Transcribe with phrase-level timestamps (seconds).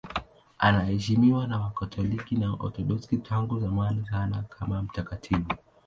[0.57, 5.47] Anaheshimiwa na Wakatoliki na Waorthodoksi tangu zamani sana kama mtakatifu.